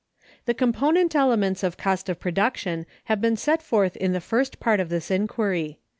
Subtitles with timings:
[0.45, 4.79] The component elements of Cost of Production have been set forth in the First Part
[4.79, 5.77] of this inquiry.